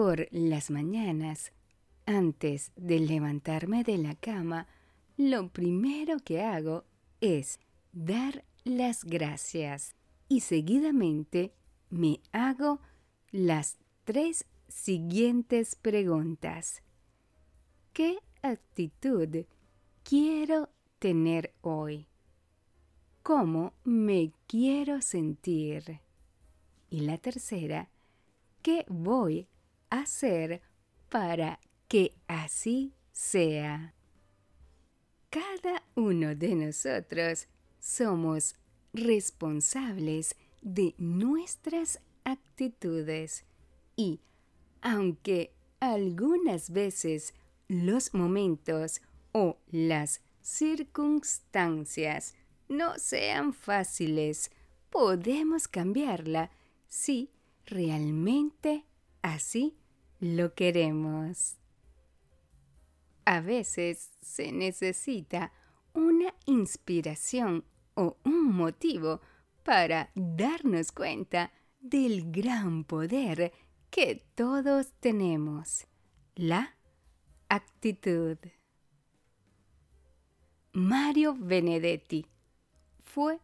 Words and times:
Por 0.00 0.28
las 0.30 0.70
mañanas, 0.70 1.50
antes 2.06 2.70
de 2.76 3.00
levantarme 3.00 3.82
de 3.82 3.98
la 3.98 4.14
cama, 4.14 4.68
lo 5.16 5.48
primero 5.48 6.20
que 6.20 6.40
hago 6.40 6.84
es 7.20 7.58
dar 7.90 8.44
las 8.62 9.02
gracias 9.02 9.96
y 10.28 10.42
seguidamente 10.42 11.52
me 11.90 12.20
hago 12.30 12.80
las 13.32 13.76
tres 14.04 14.44
siguientes 14.68 15.74
preguntas. 15.74 16.84
¿Qué 17.92 18.18
actitud 18.40 19.46
quiero 20.04 20.68
tener 21.00 21.54
hoy? 21.60 22.06
¿Cómo 23.24 23.74
me 23.82 24.32
quiero 24.46 25.02
sentir? 25.02 25.98
Y 26.88 27.00
la 27.00 27.18
tercera, 27.18 27.90
¿qué 28.62 28.86
voy 28.88 29.48
hacer 29.90 30.62
para 31.08 31.60
que 31.88 32.14
así 32.26 32.92
sea? 33.12 33.94
Cada 35.30 35.82
uno 35.94 36.34
de 36.34 36.54
nosotros 36.54 37.48
somos 37.80 38.54
responsables 38.92 40.34
de 40.62 40.94
nuestras 40.98 42.00
actitudes 42.24 43.44
y 43.96 44.20
aunque 44.80 45.52
algunas 45.80 46.70
veces 46.70 47.34
los 47.68 48.14
momentos 48.14 49.00
o 49.32 49.58
las 49.70 50.20
circunstancias 50.40 52.34
no 52.68 52.98
sean 52.98 53.52
fáciles, 53.52 54.50
podemos 54.90 55.68
cambiarla 55.68 56.50
si 56.86 57.30
realmente 57.66 58.84
así 59.34 59.76
lo 60.20 60.54
queremos. 60.54 61.56
A 63.24 63.40
veces 63.40 64.10
se 64.20 64.52
necesita 64.52 65.52
una 65.92 66.34
inspiración 66.46 67.64
o 67.94 68.16
un 68.24 68.52
motivo 68.54 69.20
para 69.64 70.10
darnos 70.14 70.92
cuenta 70.92 71.52
del 71.80 72.30
gran 72.32 72.84
poder 72.84 73.52
que 73.90 74.26
todos 74.34 74.92
tenemos, 75.00 75.86
la 76.34 76.76
actitud. 77.48 78.38
Mario 80.72 81.34
Benedetti 81.38 82.26
fue 82.98 83.40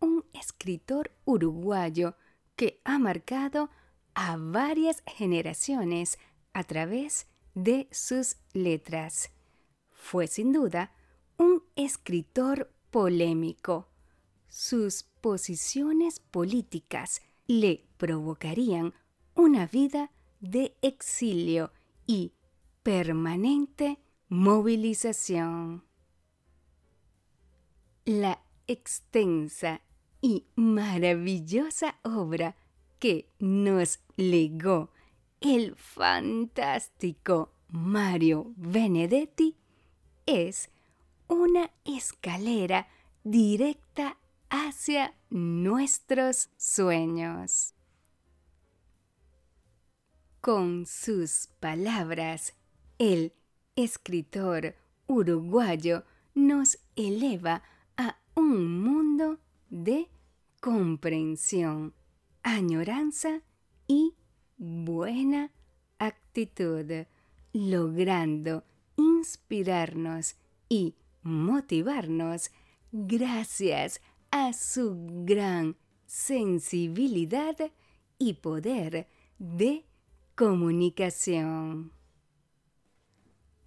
un 0.00 0.24
escritor 0.32 1.10
uruguayo 1.24 2.14
que 2.54 2.80
ha 2.84 2.98
marcado 2.98 3.70
a 4.16 4.38
varias 4.38 5.02
generaciones 5.06 6.18
a 6.54 6.64
través 6.64 7.26
de 7.54 7.86
sus 7.92 8.38
letras. 8.54 9.30
Fue 9.90 10.26
sin 10.26 10.54
duda 10.54 10.90
un 11.36 11.62
escritor 11.76 12.72
polémico. 12.90 13.88
Sus 14.48 15.02
posiciones 15.20 16.20
políticas 16.20 17.20
le 17.46 17.84
provocarían 17.98 18.94
una 19.34 19.66
vida 19.66 20.10
de 20.40 20.74
exilio 20.80 21.70
y 22.06 22.32
permanente 22.82 23.98
movilización. 24.28 25.84
La 28.06 28.42
extensa 28.66 29.82
y 30.22 30.46
maravillosa 30.54 31.98
obra 32.02 32.56
nos 33.38 34.00
legó 34.16 34.90
el 35.40 35.76
fantástico 35.76 37.52
Mario 37.68 38.52
Benedetti 38.56 39.56
es 40.24 40.70
una 41.28 41.70
escalera 41.84 42.88
directa 43.22 44.16
hacia 44.50 45.14
nuestros 45.30 46.48
sueños. 46.56 47.74
Con 50.40 50.86
sus 50.86 51.48
palabras, 51.60 52.54
el 52.98 53.32
escritor 53.74 54.74
uruguayo 55.06 56.04
nos 56.34 56.78
eleva 56.94 57.62
a 57.96 58.16
un 58.34 58.80
mundo 58.80 59.38
de 59.70 60.08
comprensión, 60.60 61.94
añoranza 62.46 63.42
y 63.88 64.14
buena 64.56 65.50
actitud, 65.98 66.86
logrando 67.52 68.62
inspirarnos 68.96 70.36
y 70.68 70.94
motivarnos 71.22 72.52
gracias 72.92 74.00
a 74.30 74.52
su 74.52 74.96
gran 75.24 75.76
sensibilidad 76.06 77.56
y 78.16 78.34
poder 78.34 79.08
de 79.40 79.84
comunicación. 80.36 81.90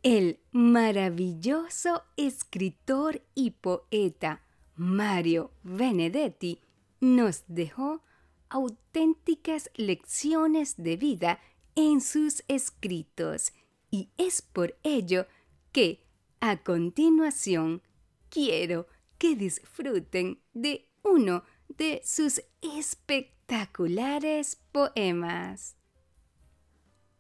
El 0.03 0.40
maravilloso 0.53 2.03
escritor 2.16 3.22
y 3.35 3.51
poeta 3.51 4.41
Mario 4.78 5.51
Benedetti 5.63 6.61
nos 7.01 7.44
dejó 7.50 8.01
auténticas 8.49 9.69
lecciones 9.75 10.75
de 10.77 10.97
vida 10.97 11.39
en 11.75 12.01
sus 12.01 12.43
escritos 12.47 13.53
y 13.91 14.09
es 14.17 14.41
por 14.41 14.75
ello 14.83 15.27
que 15.71 16.03
a 16.39 16.63
continuación 16.63 17.83
quiero 18.29 18.87
que 19.17 19.35
disfruten 19.35 20.41
de 20.53 20.89
uno 21.03 21.43
de 21.67 22.01
sus 22.03 22.41
espectaculares 22.61 24.61
poemas. 24.71 25.75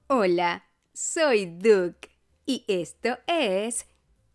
Hola, 0.07 0.65
soy 0.93 1.45
Duke 1.45 2.09
y 2.45 2.65
esto 2.67 3.17
es 3.27 3.85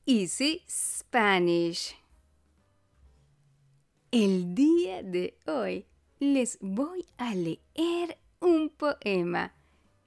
Easy 0.06 0.62
Spanish. 0.68 1.96
El 4.10 4.54
día 4.54 5.02
de 5.02 5.38
hoy 5.46 5.86
les 6.32 6.58
voy 6.60 7.06
a 7.18 7.34
leer 7.34 8.18
un 8.40 8.70
poema. 8.70 9.54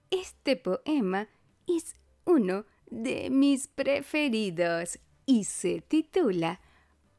Este 0.10 0.56
poema 0.56 1.28
es 1.68 1.96
uno 2.26 2.66
de 2.90 3.30
mis 3.30 3.68
preferidos 3.68 5.00
y 5.26 5.44
se 5.44 5.82
titula 5.82 6.60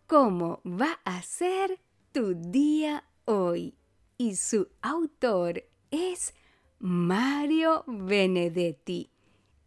¿Cómo 0.06 0.60
va 0.64 1.00
a 1.04 1.22
ser 1.22 1.78
tu 2.12 2.34
día 2.34 3.04
hoy? 3.26 3.74
Y 4.16 4.36
su 4.36 4.68
autor 4.80 5.62
es 5.90 6.34
Mario 6.78 7.84
Benedetti. 7.86 9.10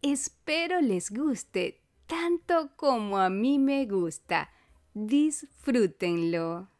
Espero 0.02 0.80
les 0.80 1.10
guste 1.10 1.80
tanto 2.06 2.70
como 2.76 3.18
a 3.18 3.30
mí 3.30 3.58
me 3.58 3.86
gusta. 3.86 4.50
Disfrútenlo. 4.94 6.71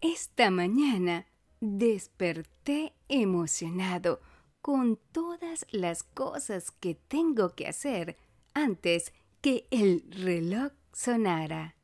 Esta 0.00 0.50
mañana 0.50 1.26
desperté 1.60 2.94
emocionado 3.08 4.20
con 4.60 4.98
todas 5.12 5.64
las 5.70 6.02
cosas 6.02 6.70
que 6.70 6.94
tengo 6.94 7.54
que 7.54 7.66
hacer 7.66 8.18
antes 8.52 9.14
que 9.40 9.66
el 9.70 10.04
reloj 10.10 10.72
sonara. 10.92 11.76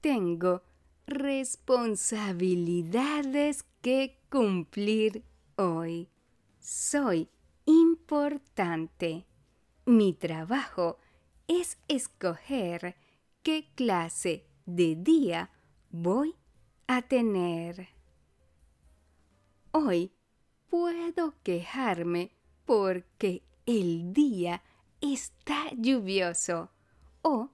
Tengo 0.00 0.62
responsabilidades 1.06 3.64
que 3.80 4.20
cumplir 4.30 5.24
hoy. 5.56 6.10
Soy 6.58 7.30
importante. 7.64 9.24
Mi 9.86 10.12
trabajo 10.12 10.98
es 11.46 11.78
escoger 11.88 12.96
qué 13.42 13.70
clase 13.74 14.46
de 14.66 14.96
día 14.96 15.50
voy 15.94 16.34
a 16.88 17.02
tener. 17.02 17.88
Hoy 19.70 20.10
puedo 20.68 21.34
quejarme 21.44 22.32
porque 22.64 23.44
el 23.64 24.12
día 24.12 24.64
está 25.00 25.70
lluvioso 25.76 26.72
o 27.22 27.50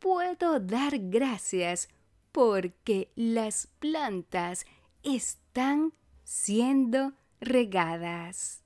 puedo 0.00 0.58
dar 0.58 0.98
gracias 0.98 1.88
porque 2.32 3.12
las 3.14 3.68
plantas 3.78 4.66
están 5.04 5.92
siendo 6.24 7.12
regadas. 7.40 8.64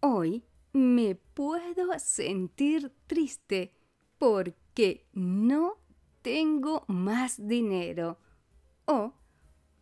Hoy 0.00 0.42
me 0.72 1.14
puedo 1.14 1.96
sentir 2.00 2.92
triste 3.06 3.72
porque 4.18 5.06
no 5.12 5.85
tengo 6.26 6.82
más 6.88 7.46
dinero 7.46 8.18
o 8.84 9.12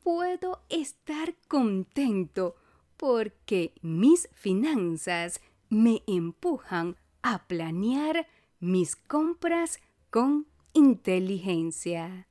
puedo 0.03 0.61
estar 0.69 1.35
contento 1.49 2.55
porque 2.99 3.73
mis 3.81 4.29
finanzas 4.35 5.41
me 5.71 6.03
empujan 6.07 6.97
a 7.23 7.49
planear 7.49 8.27
mis 8.61 8.95
compras 8.95 9.81
con 10.11 10.47
inteligencia. 10.75 12.29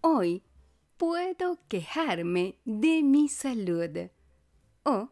Hoy 0.00 0.42
puedo 0.96 1.60
quejarme 1.68 2.58
de 2.64 3.04
mi 3.04 3.28
salud 3.28 4.10
o 4.82 5.10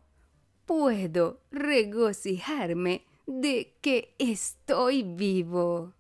puedo 0.67 1.43
regocijarme 1.53 3.05
de 3.29 3.73
que 3.81 4.17
estoy 4.19 5.05
vivo. 5.05 5.93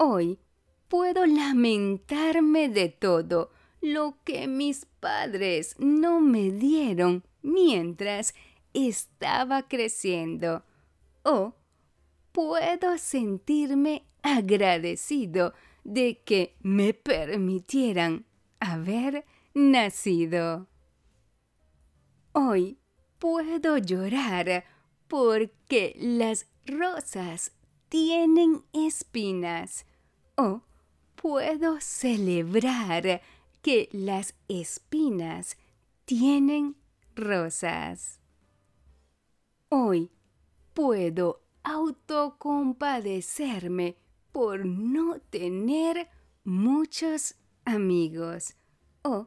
Hoy 0.00 0.38
puedo 0.86 1.26
lamentarme 1.26 2.68
de 2.68 2.88
todo 2.88 3.50
lo 3.80 4.16
que 4.24 4.46
mis 4.46 4.86
padres 5.00 5.74
no 5.80 6.20
me 6.20 6.52
dieron 6.52 7.24
mientras 7.42 8.32
estaba 8.72 9.66
creciendo. 9.66 10.62
O 11.24 11.54
puedo 12.30 12.96
sentirme 12.96 14.04
agradecido 14.22 15.52
de 15.82 16.22
que 16.22 16.54
me 16.60 16.94
permitieran 16.94 18.24
haber 18.60 19.24
nacido. 19.52 20.68
Hoy 22.32 22.78
puedo 23.18 23.78
llorar 23.78 24.64
porque 25.08 25.96
las 25.98 26.46
rosas 26.66 27.50
tienen 27.88 28.62
espinas. 28.72 29.86
O 30.40 30.62
puedo 31.16 31.80
celebrar 31.80 33.20
que 33.60 33.88
las 33.90 34.36
espinas 34.46 35.56
tienen 36.04 36.76
rosas. 37.16 38.20
Hoy 39.68 40.12
puedo 40.74 41.42
autocompadecerme 41.64 43.96
por 44.30 44.64
no 44.64 45.18
tener 45.18 46.08
muchos 46.44 47.34
amigos. 47.64 48.54
O 49.02 49.26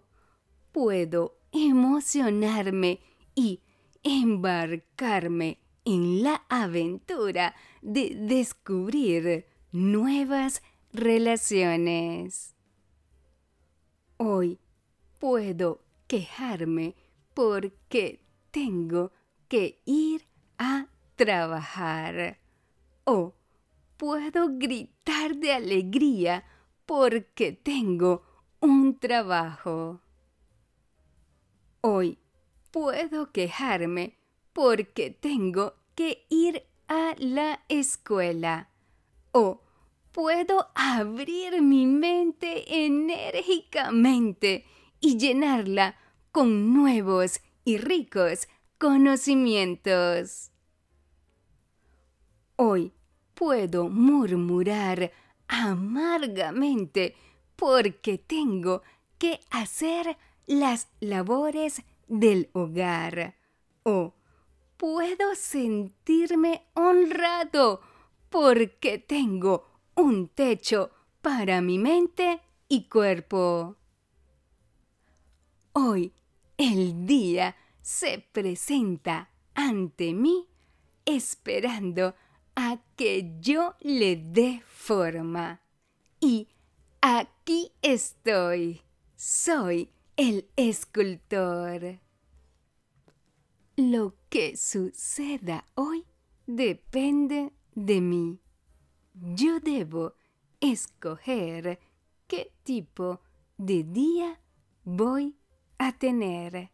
puedo 0.72 1.40
emocionarme 1.52 3.02
y 3.36 3.60
embarcarme 4.02 5.60
en 5.84 6.24
la 6.24 6.46
aventura 6.48 7.54
de 7.82 8.16
descubrir 8.16 9.46
nuevas 9.74 10.62
relaciones. 10.94 12.56
Hoy 14.18 14.60
puedo 15.20 15.82
quejarme 16.08 16.96
porque 17.34 18.24
tengo 18.52 19.12
que 19.48 19.82
ir 19.86 20.28
a 20.58 20.88
trabajar. 21.16 22.40
O 23.04 23.34
puedo 23.98 24.50
gritar 24.58 25.36
de 25.36 25.54
alegría 25.54 26.44
porque 26.86 27.52
tengo 27.52 28.24
un 28.60 29.00
trabajo. 29.00 30.02
Hoy 31.82 32.20
puedo 32.70 33.32
quejarme 33.32 34.18
porque 34.54 35.10
tengo 35.10 35.74
que 35.96 36.26
ir 36.30 36.68
a 36.88 37.16
la 37.18 37.64
escuela. 37.70 38.70
O 39.32 39.62
puedo 40.12 40.70
abrir 40.76 41.62
mi 41.62 41.86
mente 41.86 42.86
enérgicamente 42.86 44.66
y 45.00 45.18
llenarla 45.18 45.96
con 46.32 46.74
nuevos 46.74 47.42
y 47.64 47.78
ricos 47.78 48.48
conocimientos. 48.78 50.52
Hoy 52.56 52.94
puedo 53.34 53.90
murmurar 53.90 55.12
amargamente 55.48 57.16
porque 57.56 58.18
tengo 58.18 58.82
que 59.18 59.40
hacer 59.50 60.18
las 60.46 60.90
labores 61.00 61.84
del 62.08 62.50
hogar. 62.54 63.36
O 63.84 64.14
puedo 64.78 65.36
sentirme 65.36 66.66
honrado 66.74 67.82
porque 68.30 68.98
tengo 68.98 69.71
un 70.02 70.30
techo 70.30 70.90
para 71.22 71.62
mi 71.62 71.78
mente 71.78 72.42
y 72.68 72.90
cuerpo. 72.90 73.78
Hoy 75.74 76.14
el 76.58 77.06
día 77.06 77.56
se 77.82 78.18
presenta 78.32 79.30
ante 79.54 80.14
mí 80.14 80.48
esperando 81.06 82.16
a 82.56 82.82
que 82.96 83.38
yo 83.40 83.76
le 83.82 84.16
dé 84.16 84.64
forma. 84.66 85.62
Y 86.20 86.48
aquí 87.02 87.72
estoy. 87.84 88.82
Soy 89.16 89.92
el 90.18 90.50
escultor. 90.56 92.00
Lo 93.76 94.16
que 94.30 94.58
suceda 94.58 95.66
hoy 95.76 96.06
depende 96.48 97.54
de 97.76 98.02
mí. 98.02 98.40
Yo 99.14 99.60
debo 99.60 100.16
escoger 100.60 101.80
qué 102.28 102.54
tipo 102.64 103.22
de 103.58 103.84
día 103.84 104.40
voy 104.84 105.38
a 105.78 105.98
tener. 105.98 106.72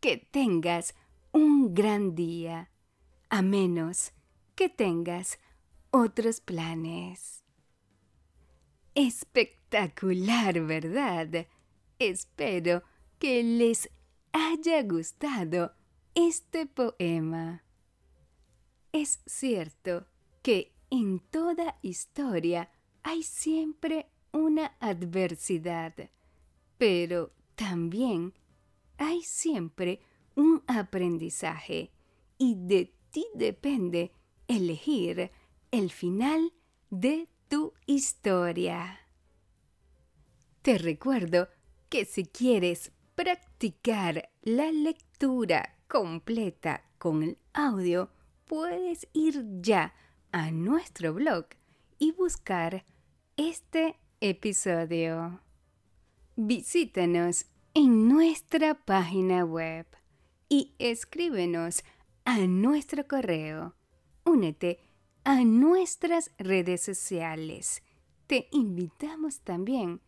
Que 0.00 0.16
tengas 0.16 0.94
un 1.32 1.74
gran 1.74 2.14
día, 2.14 2.70
a 3.30 3.42
menos 3.42 4.12
que 4.56 4.68
tengas 4.68 5.38
otros 5.90 6.40
planes. 6.40 7.44
Espectacular, 8.94 10.60
¿verdad? 10.60 11.46
Espero 11.98 12.82
que 13.18 13.42
les 13.44 13.88
haya 14.32 14.82
gustado 14.82 15.72
este 16.14 16.66
poema. 16.66 17.62
Es 18.92 19.22
cierto 19.26 20.06
que 20.42 20.74
en 20.92 21.20
toda 21.20 21.78
historia 21.80 22.70
hay 23.02 23.22
siempre 23.22 24.10
una 24.30 24.76
adversidad, 24.78 25.94
pero 26.76 27.32
también 27.54 28.34
hay 28.98 29.22
siempre 29.22 30.00
un 30.34 30.62
aprendizaje 30.66 31.92
y 32.36 32.56
de 32.56 32.94
ti 33.10 33.24
depende 33.34 34.12
elegir 34.48 35.30
el 35.70 35.90
final 35.90 36.52
de 36.90 37.26
tu 37.48 37.72
historia. 37.86 39.00
Te 40.60 40.76
recuerdo 40.76 41.48
que 41.88 42.04
si 42.04 42.26
quieres 42.26 42.92
practicar 43.14 44.28
la 44.42 44.70
lectura 44.70 45.78
completa 45.88 46.84
con 46.98 47.22
el 47.22 47.38
audio, 47.54 48.10
puedes 48.44 49.08
ir 49.14 49.42
ya 49.62 49.94
a 50.32 50.50
nuestro 50.50 51.14
blog 51.14 51.46
y 51.98 52.12
buscar 52.12 52.84
este 53.36 54.00
episodio. 54.20 55.40
Visítanos 56.36 57.46
en 57.74 58.08
nuestra 58.08 58.74
página 58.74 59.44
web 59.44 59.86
y 60.48 60.74
escríbenos 60.78 61.84
a 62.24 62.38
nuestro 62.40 63.06
correo 63.06 63.74
únete 64.24 64.80
a 65.24 65.44
nuestras 65.44 66.30
redes 66.38 66.82
sociales. 66.82 67.82
Te 68.26 68.48
invitamos 68.52 69.40
también 69.40 70.00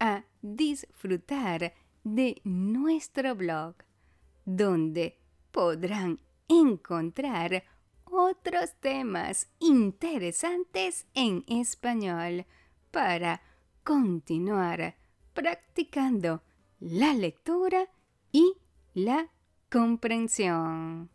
a 0.00 0.24
disfrutar 0.42 1.74
de 2.04 2.40
nuestro 2.44 3.34
blog, 3.34 3.76
donde 4.44 5.18
podrán 5.50 6.20
encontrar 6.48 7.64
otros 8.30 8.74
temas 8.80 9.48
interesantes 9.58 11.06
en 11.14 11.44
español 11.46 12.44
para 12.90 13.40
continuar 13.84 14.96
practicando 15.32 16.42
la 16.80 17.14
lectura 17.14 17.88
y 18.30 18.54
la 18.94 19.30
comprensión. 19.70 21.10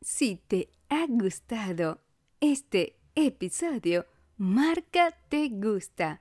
Si 0.00 0.36
te 0.36 0.70
ha 0.88 1.06
gustado 1.08 2.00
este 2.40 2.96
episodio, 3.14 4.06
marca 4.36 5.12
te 5.28 5.48
gusta 5.48 6.20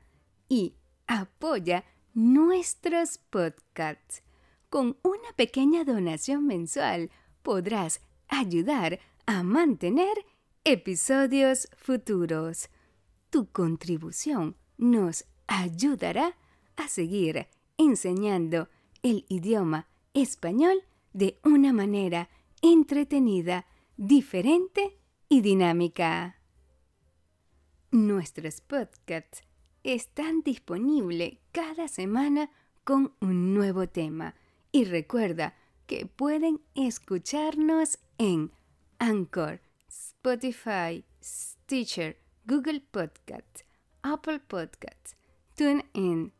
y 0.50 0.76
apoya 1.08 1.84
nuestros 2.14 3.18
podcasts. 3.18 4.24
Con 4.70 4.98
una 5.04 5.34
pequeña 5.36 5.84
donación 5.84 6.46
mensual 6.48 7.10
podrás 7.44 8.02
ayudar 8.28 8.94
a 8.94 9.15
mantener 9.44 10.26
episodios 10.64 11.68
futuros. 11.78 12.70
Tu 13.30 13.48
contribución 13.52 14.56
nos 14.78 15.26
ayudará 15.48 16.38
a 16.76 16.88
seguir 16.88 17.48
enseñando 17.78 18.70
el 19.04 19.26
idioma 19.30 19.88
español 20.14 20.84
de 21.14 21.40
una 21.44 21.72
manera 21.74 22.30
entretenida, 22.62 23.66
diferente 23.98 24.98
y 25.30 25.42
dinámica. 25.42 26.40
Nuestros 27.92 28.62
podcasts 28.62 29.44
están 29.84 30.42
disponibles 30.42 31.38
cada 31.52 31.88
semana 31.88 32.50
con 32.84 33.14
un 33.22 33.54
nuevo 33.54 33.88
tema 33.88 34.36
y 34.72 34.86
recuerda 34.86 35.56
que 35.88 36.06
pueden 36.06 36.62
escucharnos 36.74 38.00
en 38.18 38.52
Anchor, 39.00 39.62
Spotify, 39.90 41.04
Stitcher, 41.22 42.18
Google 42.46 42.82
Podcasts, 42.92 43.64
Apple 44.04 44.40
Podcasts, 44.40 45.16
TuneIn, 45.56 46.32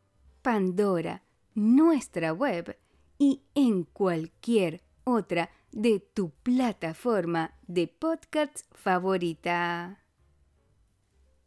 Pandora, 0.42 1.22
nuestra 1.54 2.32
web 2.32 2.76
y 3.18 3.42
en 3.54 3.84
cualquier 3.84 4.82
otra 5.04 5.50
de 5.72 6.00
tu 6.00 6.30
plataforma 6.30 7.54
de 7.66 7.88
podcast 7.88 8.60
favorita. 8.72 10.02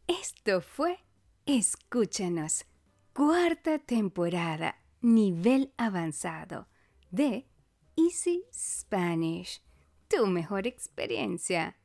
Esto 0.08 0.62
fue 0.62 1.00
Escúchanos, 1.46 2.66
cuarta 3.13 3.80
temporada, 3.80 4.75
nivel 5.01 5.74
avanzado 5.78 6.68
de 7.10 7.48
Easy 7.96 8.44
Spanish, 8.54 9.63
tu 10.10 10.25
mejor 10.28 10.68
experiencia. 10.68 11.78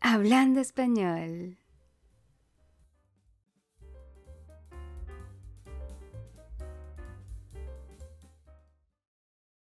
Hablando 0.00 0.60
español. 0.60 1.56